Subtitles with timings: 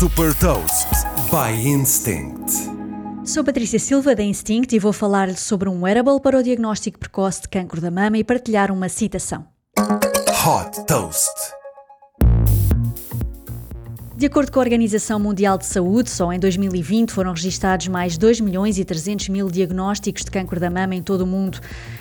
[0.00, 0.88] Super Toast
[1.30, 2.50] by Instinct.
[3.22, 7.42] Sou Patrícia Silva da Instinct e vou falar sobre um wearable para o diagnóstico precoce
[7.42, 9.44] de cancro da mama e partilhar uma citação.
[9.78, 11.59] Hot Toast.
[14.20, 18.42] De acordo com a Organização Mundial de Saúde, só em 2020 foram registados mais 2
[18.42, 21.58] milhões e 300 mil diagnósticos de cancro da mama em todo o mundo.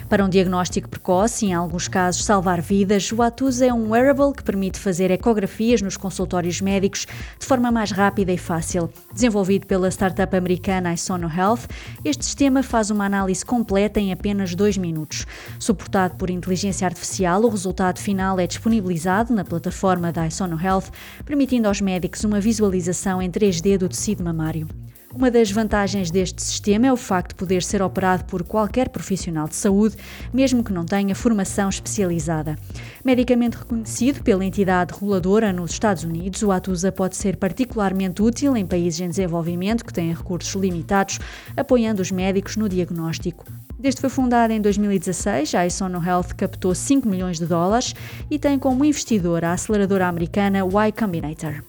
[0.10, 4.34] Para um diagnóstico precoce e, em alguns casos, salvar vidas, o Atus é um wearable
[4.36, 7.08] que permite fazer ecografias nos consultórios médicos
[7.40, 8.90] de forma mais rápida e fácil.
[9.14, 11.70] Desenvolvido pela startup americana Isono Health,
[12.04, 15.26] este sistema faz uma análise completa em apenas 2 minutos.
[15.58, 20.90] Suportado por inteligência artificial, o resultado final é disponibilizado na plataforma da Isono Health,
[21.24, 24.68] permitindo aos médicos uma visualização em 3D do tecido mamário.
[25.14, 29.48] Uma das vantagens deste sistema é o facto de poder ser operado por qualquer profissional
[29.48, 29.98] de saúde,
[30.32, 32.56] mesmo que não tenha formação especializada.
[33.04, 38.68] Medicamente reconhecido pela entidade reguladora nos Estados Unidos, o Atusa pode ser particularmente útil em
[38.68, 41.20] países em desenvolvimento que têm recursos limitados,
[41.58, 43.46] apoiando os médicos no diagnóstico.
[43.80, 47.96] Desde que foi fundada em 2016, a Isono Health captou 5 milhões de dólares
[48.30, 51.64] e tem como investidor a aceleradora americana Y Combinator.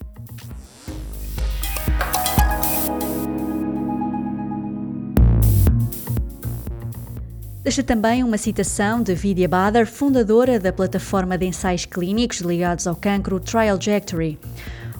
[7.62, 12.96] Deixa também uma citação de Vidya Badar, fundadora da plataforma de ensaios clínicos ligados ao
[12.96, 14.38] cancro Trialjectory.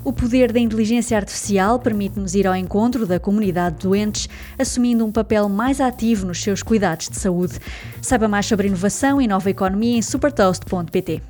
[0.05, 5.12] O poder da inteligência artificial permite-nos ir ao encontro da comunidade de doentes, assumindo um
[5.12, 7.58] papel mais ativo nos seus cuidados de saúde.
[8.02, 11.30] Saiba mais sobre inovação e nova economia em supertoast.pt.